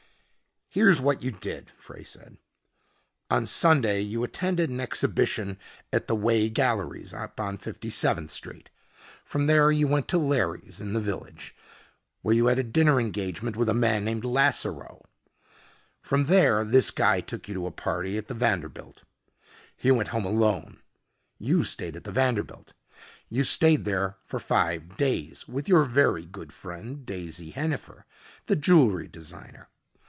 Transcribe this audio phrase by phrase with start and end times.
[0.73, 2.37] "Here's what you did," Frey said.
[3.29, 5.59] "On Sunday you attended an exhibition
[5.91, 8.69] at the Wheye Galleries, up on 57th Street.
[9.25, 11.53] From there you went to Larry's, in the Village,
[12.21, 15.03] where you had a dinner engagement with a man named Lasseroe.
[16.01, 19.03] From there this guy took you to a party at the Vanderbilt.
[19.75, 20.79] He went home alone.
[21.37, 22.71] You stayed at the Vanderbilt.
[23.27, 28.05] You stayed there for five days, with your very good friend, Daisy Hennifer,
[28.45, 29.67] the jewelry designer.